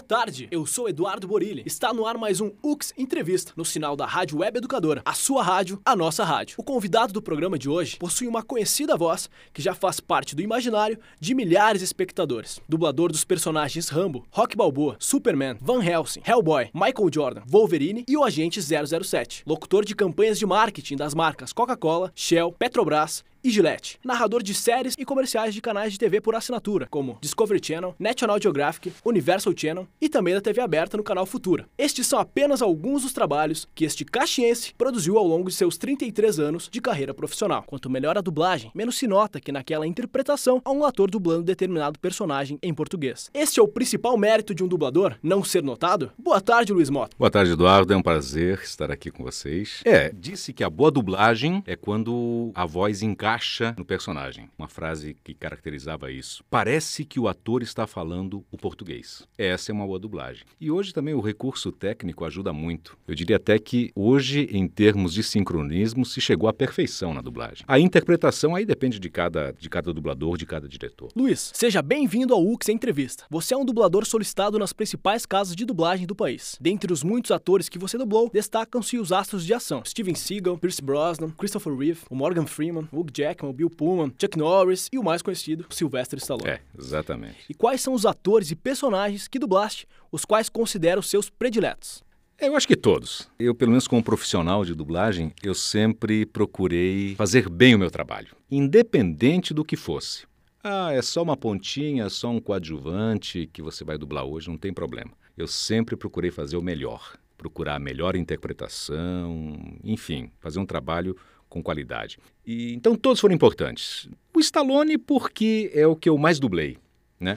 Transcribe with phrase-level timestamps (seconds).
[0.00, 1.62] Boa tarde, eu sou Eduardo Borilli.
[1.66, 5.02] Está no ar mais um UX Entrevista, no sinal da Rádio Web Educadora.
[5.04, 6.54] A sua rádio, a nossa rádio.
[6.58, 10.40] O convidado do programa de hoje possui uma conhecida voz que já faz parte do
[10.40, 12.60] imaginário de milhares de espectadores.
[12.66, 18.24] Dublador dos personagens Rambo, Rock Balboa, Superman, Van Helsing, Hellboy, Michael Jordan, Wolverine e o
[18.24, 19.42] Agente 007.
[19.46, 23.98] Locutor de campanhas de marketing das marcas Coca-Cola, Shell, Petrobras e Gillette.
[24.04, 28.40] Narrador de séries e comerciais de canais de TV por assinatura, como Discovery Channel, National
[28.40, 31.66] Geographic, Universal Channel e também da TV aberta no canal Futura.
[31.78, 36.38] Estes são apenas alguns dos trabalhos que este caxiense produziu ao longo de seus 33
[36.38, 37.64] anos de carreira profissional.
[37.66, 41.98] Quanto melhor a dublagem, menos se nota que naquela interpretação há um ator dublando determinado
[41.98, 43.30] personagem em português.
[43.32, 46.12] Este é o principal mérito de um dublador, não ser notado?
[46.18, 47.16] Boa tarde, Luiz Mota.
[47.18, 47.92] Boa tarde, Eduardo.
[47.92, 49.80] É um prazer estar aqui com vocês.
[49.84, 54.48] É, disse que a boa dublagem é quando a voz encaixa encaixa no personagem.
[54.58, 56.42] Uma frase que caracterizava isso.
[56.50, 59.26] Parece que o ator está falando o português.
[59.38, 60.44] Essa é uma boa dublagem.
[60.60, 62.98] E hoje também o recurso técnico ajuda muito.
[63.06, 67.64] Eu diria até que hoje, em termos de sincronismo, se chegou à perfeição na dublagem.
[67.68, 71.10] A interpretação aí depende de cada, de cada dublador, de cada diretor.
[71.14, 73.24] Luiz, seja bem-vindo ao UX Entrevista.
[73.30, 76.56] Você é um dublador solicitado nas principais casas de dublagem do país.
[76.60, 80.82] Dentre os muitos atores que você dublou, destacam-se os astros de ação: Steven Seagal, Pierce
[80.82, 85.20] Brosnan, Christopher Reeve, o Morgan Freeman, Hugh Jackman, Bill Pullman, Chuck Norris e o mais
[85.20, 86.50] conhecido, Sylvester Stallone.
[86.50, 87.36] É, exatamente.
[87.48, 92.02] E quais são os atores e personagens que dublaste, os quais considero seus prediletos?
[92.40, 93.28] Eu acho que todos.
[93.38, 98.34] Eu, pelo menos como profissional de dublagem, eu sempre procurei fazer bem o meu trabalho,
[98.50, 100.24] independente do que fosse.
[100.64, 104.72] Ah, é só uma pontinha, só um coadjuvante que você vai dublar hoje, não tem
[104.72, 105.10] problema.
[105.36, 111.16] Eu sempre procurei fazer o melhor, procurar a melhor interpretação, enfim, fazer um trabalho
[111.50, 112.18] com qualidade.
[112.46, 114.08] E, então todos foram importantes.
[114.34, 116.78] O Stallone porque é o que eu mais dublei,
[117.18, 117.36] né?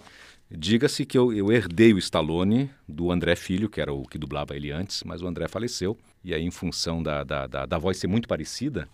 [0.56, 4.56] Diga-se que eu, eu, herdei o Stallone do André Filho, que era o que dublava
[4.56, 5.98] ele antes, mas o André faleceu.
[6.24, 8.88] E aí, em função da, da, da, da voz ser muito parecida,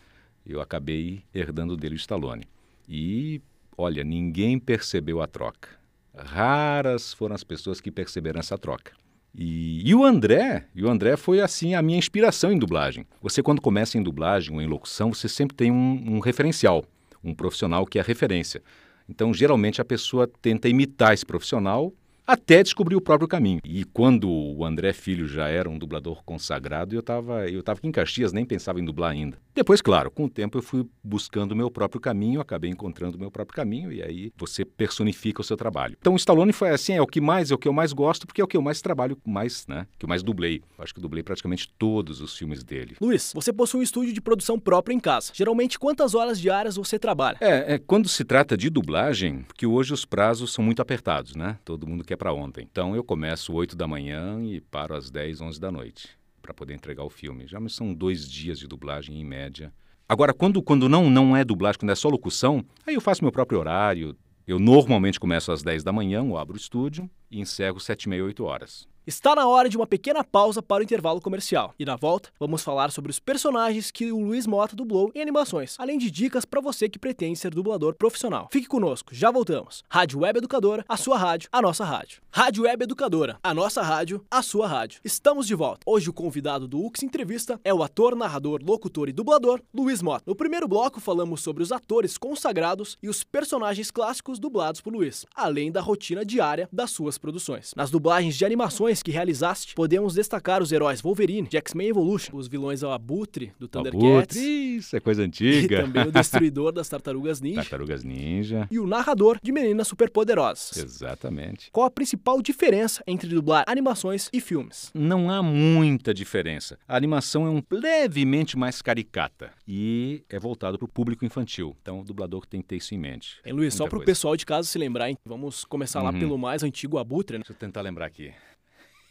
[0.45, 2.47] eu acabei herdando dele o Stallone.
[2.87, 3.41] E,
[3.77, 5.69] olha, ninguém percebeu a troca.
[6.15, 8.93] Raras foram as pessoas que perceberam essa troca.
[9.33, 13.05] E, e, o André, e o André foi assim a minha inspiração em dublagem.
[13.21, 16.83] Você quando começa em dublagem ou em locução, você sempre tem um, um referencial,
[17.23, 18.61] um profissional que é referência.
[19.07, 21.93] Então, geralmente a pessoa tenta imitar esse profissional
[22.29, 23.59] até descobrir o próprio caminho.
[23.65, 27.87] E quando o André Filho já era um dublador consagrado, eu estava eu tava aqui
[27.87, 29.39] em Caxias, nem pensava em dublar ainda.
[29.55, 33.19] Depois, claro, com o tempo eu fui buscando o meu próprio caminho, acabei encontrando o
[33.19, 35.97] meu próprio caminho e aí você personifica o seu trabalho.
[35.99, 38.27] Então o Stallone foi assim, é o que mais, é o que eu mais gosto,
[38.27, 39.87] porque é o que eu mais trabalho mais, né?
[39.97, 40.61] Que eu mais dublei.
[40.77, 42.95] Eu acho que eu dublei praticamente todos os filmes dele.
[43.01, 45.31] Luiz, você possui um estúdio de produção próprio em casa.
[45.33, 47.37] Geralmente, quantas horas diárias você trabalha?
[47.41, 51.57] É, é quando se trata de dublagem, porque hoje os prazos são muito apertados, né?
[51.65, 52.67] Todo mundo quer para ontem.
[52.69, 56.09] Então eu começo 8 da manhã e paro às 10, 11 da noite
[56.41, 57.47] para poder entregar o filme.
[57.47, 59.73] Já são dois dias de dublagem em média.
[60.07, 63.31] Agora, quando, quando não, não é dublagem, quando é só locução, aí eu faço meu
[63.31, 64.15] próprio horário.
[64.45, 68.09] Eu normalmente começo às 10 da manhã, eu abro o estúdio e encerro 7 e
[68.09, 68.87] meia, 8 horas.
[69.09, 71.73] Está na hora de uma pequena pausa para o intervalo comercial.
[71.79, 75.75] E na volta, vamos falar sobre os personagens que o Luiz Mota dublou em animações,
[75.79, 78.49] além de dicas para você que pretende ser dublador profissional.
[78.51, 79.83] Fique conosco, já voltamos.
[79.89, 82.21] Rádio Web Educadora, a sua rádio, a nossa rádio.
[82.31, 85.01] Rádio Web Educadora, a nossa rádio, a sua rádio.
[85.03, 85.81] Estamos de volta.
[85.87, 90.23] Hoje o convidado do UX Entrevista é o ator, narrador, locutor e dublador Luiz Mota.
[90.27, 95.25] No primeiro bloco falamos sobre os atores consagrados e os personagens clássicos dublados por Luiz,
[95.35, 97.73] além da rotina diária das suas produções.
[97.75, 102.47] Nas dublagens de animações que realizaste, podemos destacar os heróis Wolverine, de X-Men Evolution, os
[102.47, 104.37] vilões ao Abutre, do Thundercats.
[104.37, 105.79] Abutre, isso é coisa antiga.
[105.79, 107.61] E também o Destruidor das Tartarugas Ninja.
[107.61, 108.67] Tartarugas Ninja.
[108.71, 110.77] E o narrador de Meninas Superpoderosas.
[110.77, 111.69] Exatamente.
[111.71, 114.91] Qual a principal diferença entre dublar animações e filmes?
[114.93, 116.77] Não há muita diferença.
[116.87, 121.75] A animação é um levemente mais caricata e é voltado para o público infantil.
[121.81, 123.39] Então o dublador tem que ter isso em mente.
[123.45, 125.17] Hein, Luiz, Muita só para o pessoal de casa se lembrar, hein?
[125.25, 126.19] vamos começar lá uhum.
[126.19, 127.37] pelo mais antigo Abutre.
[127.37, 127.43] Né?
[127.43, 128.33] Deixa eu tentar lembrar aqui.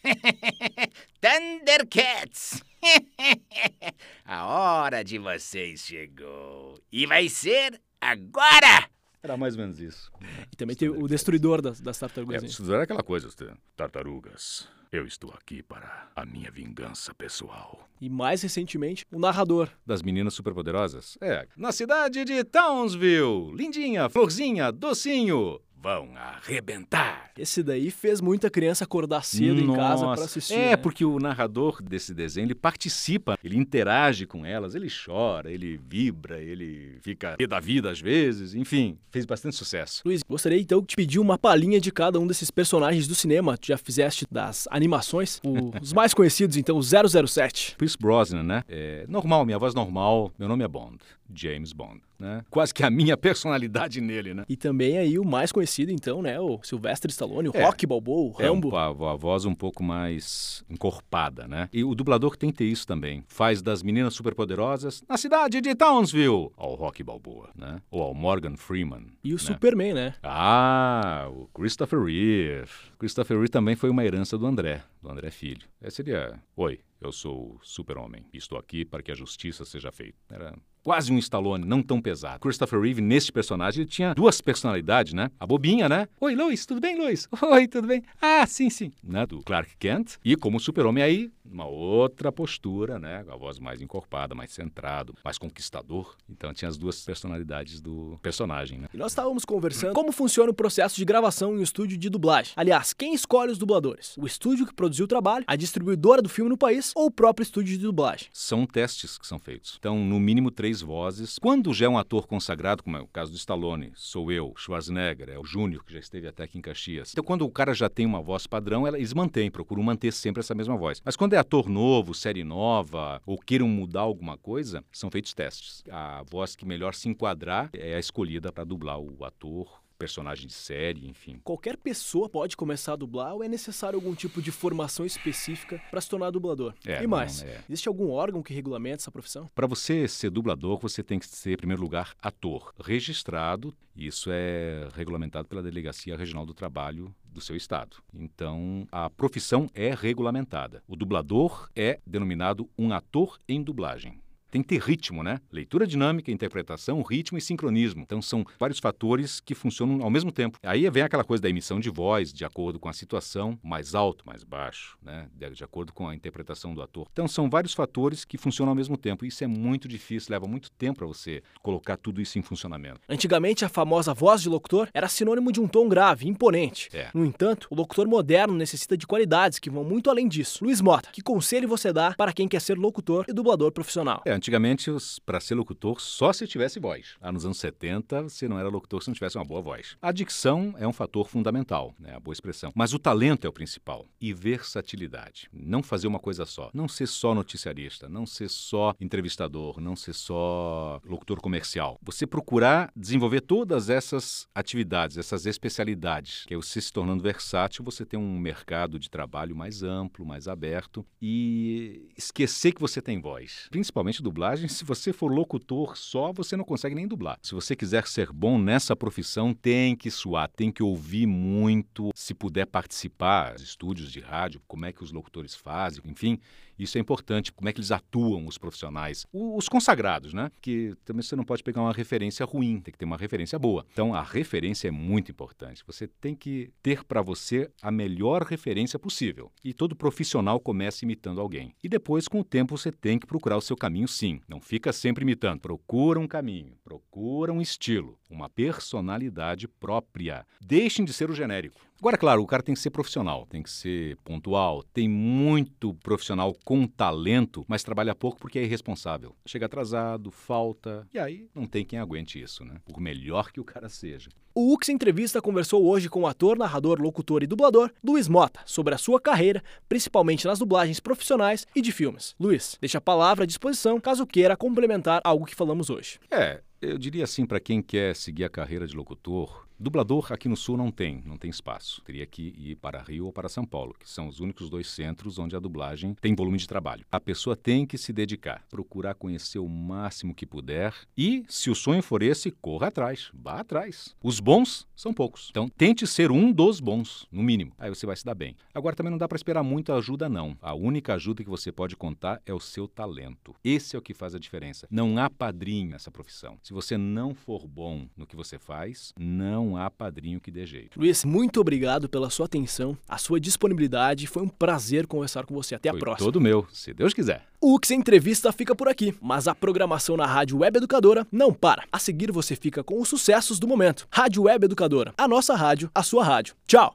[1.20, 2.62] Thundercats!
[4.24, 6.80] A hora de vocês chegou.
[6.92, 8.88] E vai ser agora!
[9.22, 10.10] Era mais ou menos isso.
[10.52, 12.42] E também tem o Destruidor das, das Tartarugas.
[12.42, 13.28] É, o Destruidor era aquela coisa,
[13.76, 14.68] tartarugas.
[14.90, 17.86] Eu estou aqui para a minha vingança pessoal.
[18.00, 19.68] E mais recentemente, o narrador.
[19.84, 21.18] Das meninas superpoderosas?
[21.20, 23.54] É, na cidade de Townsville.
[23.54, 25.60] Lindinha, florzinha, docinho.
[25.80, 27.30] Vão arrebentar.
[27.38, 30.54] Esse daí fez muita criança acordar cedo em casa para assistir.
[30.54, 30.76] É, né?
[30.76, 36.40] porque o narrador desse desenho, ele participa, ele interage com elas, ele chora, ele vibra,
[36.42, 40.02] ele fica pé da vida às vezes, enfim, fez bastante sucesso.
[40.04, 43.56] Luiz, gostaria então de te pedir uma palhinha de cada um desses personagens do cinema.
[43.56, 45.40] Tu já fizeste das animações.
[45.44, 47.76] O- os mais conhecidos, então, o 007.
[47.78, 48.64] Pierce Brosnan, né?
[48.68, 50.98] É normal, minha voz normal, meu nome é Bond,
[51.34, 52.44] James Bond, né?
[52.50, 54.44] Quase que a minha personalidade nele, né?
[54.48, 56.38] E também aí o mais conhecido, então, né?
[56.40, 57.64] O Sylvester Stallone, o É.
[57.64, 58.76] Rock Balboa, o É um, Rambo.
[58.76, 61.68] a, a voz um pouco mais encorpada, né?
[61.72, 63.24] E o dublador tem que ter isso também.
[63.28, 67.80] Faz das meninas superpoderosas na cidade de Townsville ao Rock Balboa, né?
[67.90, 69.06] Ou ao Morgan Freeman.
[69.22, 69.40] E o né?
[69.42, 70.14] Superman, né?
[70.22, 72.70] Ah, o Christopher Reeve.
[72.98, 75.66] Christopher Reeve também foi uma herança do André, do André Filho.
[75.82, 80.16] Esse seria, oi, eu sou super-homem estou aqui para que a justiça seja feita.
[80.30, 82.40] Era quase um Stallone, não tão pesado.
[82.40, 85.30] Christopher Reeve, nesse personagem, ele tinha duas personalidades, né?
[85.38, 86.08] A bobinha, né?
[86.20, 87.28] Oi, Lois, tudo bem, Lois?
[87.42, 88.02] Oi, tudo bem?
[88.20, 88.90] Ah, sim, sim.
[89.04, 89.26] Né?
[89.26, 90.16] Do Clark Kent.
[90.24, 93.24] E como super-homem aí, uma outra postura, né?
[93.28, 96.14] A voz mais encorpada, mais centrado, mais conquistador.
[96.28, 98.88] Então tinha as duas personalidades do personagem, né?
[98.92, 102.52] E nós estávamos conversando como funciona o processo de gravação em um estúdio de dublagem.
[102.56, 104.16] Aliás, quem escolhe os dubladores?
[104.16, 107.42] O estúdio que produziu o trabalho, a distribuidora do filme no país ou o próprio
[107.42, 108.28] estúdio de dublagem?
[108.32, 109.76] são testes que são feitos.
[109.78, 111.38] Então, no mínimo três vozes.
[111.38, 115.28] Quando já é um ator consagrado, como é o caso do Stallone, sou eu, Schwarzenegger,
[115.28, 117.10] é o Júnior, que já esteve até aqui em Caxias.
[117.12, 120.40] Então, quando o cara já tem uma voz padrão, ela- eles mantêm, procuram manter sempre
[120.40, 121.00] essa mesma voz.
[121.04, 125.82] Mas quando é ator novo, série nova, ou queiram mudar alguma coisa, são feitos testes.
[125.90, 130.54] A voz que melhor se enquadrar é a escolhida para dublar o ator, personagem de
[130.54, 131.40] série, enfim.
[131.42, 136.00] Qualquer pessoa pode começar a dublar ou é necessário algum tipo de formação específica para
[136.00, 136.72] se tornar dublador?
[136.86, 137.60] É, e não, mais, é.
[137.68, 139.50] existe algum órgão que regulamenta essa profissão?
[139.54, 143.74] Para você ser dublador, você tem que ser, em primeiro lugar, ator registrado.
[143.96, 147.96] Isso é regulamentado pela Delegacia Regional do Trabalho do seu estado.
[148.14, 150.82] Então, a profissão é regulamentada.
[150.86, 154.20] O dublador é denominado um ator em dublagem.
[154.50, 155.40] Tem que ter ritmo, né?
[155.52, 158.02] Leitura dinâmica, interpretação, ritmo e sincronismo.
[158.02, 160.58] Então são vários fatores que funcionam ao mesmo tempo.
[160.62, 164.26] Aí vem aquela coisa da emissão de voz, de acordo com a situação, mais alto,
[164.26, 165.28] mais baixo, né?
[165.34, 167.06] De, acordo com a interpretação do ator.
[167.12, 169.26] Então são vários fatores que funcionam ao mesmo tempo.
[169.26, 173.00] Isso é muito difícil, leva muito tempo para você colocar tudo isso em funcionamento.
[173.08, 176.88] Antigamente, a famosa voz de locutor era sinônimo de um tom grave, imponente.
[176.92, 177.10] É.
[177.12, 180.64] No entanto, o locutor moderno necessita de qualidades que vão muito além disso.
[180.64, 184.22] Luiz Mota, que conselho você dá para quem quer ser locutor e dublador profissional?
[184.24, 184.90] É, antigamente,
[185.26, 187.16] para ser locutor, só se tivesse voz.
[187.20, 189.96] Lá nos anos 70, você não era locutor se não tivesse uma boa voz.
[190.00, 192.72] A dicção é um fator fundamental, né, a boa expressão.
[192.74, 194.06] Mas o talento é o principal.
[194.20, 195.48] E versatilidade.
[195.52, 196.70] Não fazer uma coisa só.
[196.72, 201.98] Não ser só noticiarista, não ser só entrevistador, não ser só locutor comercial.
[202.02, 208.06] Você procurar desenvolver todas essas atividades, essas especialidades, que é você se tornando versátil, você
[208.06, 213.66] tem um mercado de trabalho mais amplo, mais aberto e esquecer que você tem voz.
[213.70, 217.38] Principalmente dublagem, se você for locutor só, você não consegue nem dublar.
[217.42, 222.34] Se você quiser ser bom nessa profissão, tem que suar, tem que ouvir muito, se
[222.34, 226.38] puder participar dos estúdios de rádio, como é que os locutores fazem, enfim,
[226.78, 230.50] isso é importante, como é que eles atuam, os profissionais, os consagrados, né?
[230.60, 233.84] Que também você não pode pegar uma referência ruim, tem que ter uma referência boa.
[233.92, 235.82] Então a referência é muito importante.
[235.86, 239.50] Você tem que ter para você a melhor referência possível.
[239.64, 241.74] E todo profissional começa imitando alguém.
[241.82, 244.40] E depois, com o tempo, você tem que procurar o seu caminho, sim.
[244.48, 245.60] Não fica sempre imitando.
[245.60, 250.46] Procura um caminho, procura um estilo, uma personalidade própria.
[250.60, 251.87] Deixem de ser o genérico.
[252.00, 254.84] Agora, claro, o cara tem que ser profissional, tem que ser pontual.
[254.94, 259.34] Tem muito profissional com talento, mas trabalha pouco porque é irresponsável.
[259.44, 262.76] Chega atrasado, falta, e aí não tem quem aguente isso, né?
[262.84, 264.30] Por melhor que o cara seja.
[264.54, 268.94] O Ux Entrevista conversou hoje com o ator, narrador, locutor e dublador Luiz Mota sobre
[268.94, 272.34] a sua carreira, principalmente nas dublagens profissionais e de filmes.
[272.38, 276.20] Luiz, deixa a palavra à disposição caso queira complementar algo que falamos hoje.
[276.30, 280.56] É, eu diria assim para quem quer seguir a carreira de locutor, dublador aqui no
[280.56, 282.02] sul não tem, não tem espaço.
[282.02, 285.38] Teria que ir para Rio ou para São Paulo, que são os únicos dois centros
[285.38, 287.04] onde a dublagem tem volume de trabalho.
[287.10, 291.74] A pessoa tem que se dedicar, procurar conhecer o máximo que puder e, se o
[291.74, 294.16] sonho for esse, corra atrás, vá atrás.
[294.22, 295.48] Os bons são poucos.
[295.50, 297.72] Então, tente ser um dos bons, no mínimo.
[297.78, 298.56] Aí você vai se dar bem.
[298.74, 300.56] Agora também não dá para esperar muita ajuda não.
[300.60, 303.54] A única ajuda que você pode contar é o seu talento.
[303.62, 304.86] Esse é o que faz a diferença.
[304.90, 306.58] Não há padrinho nessa profissão.
[306.62, 310.64] Se você não for bom no que você faz, não não há padrinho que dê
[310.64, 310.98] jeito.
[310.98, 314.26] Luiz, muito obrigado pela sua atenção, a sua disponibilidade.
[314.26, 315.74] Foi um prazer conversar com você.
[315.74, 316.26] Até a Foi próxima.
[316.26, 317.44] todo meu, se Deus quiser.
[317.60, 321.84] O UX Entrevista fica por aqui, mas a programação na Rádio Web Educadora não para.
[321.92, 324.06] A seguir você fica com os sucessos do momento.
[324.10, 326.54] Rádio Web Educadora, a nossa rádio, a sua rádio.
[326.66, 326.86] Tchau!